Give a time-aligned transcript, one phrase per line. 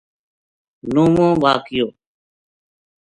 [0.93, 1.87] نُووو واقعو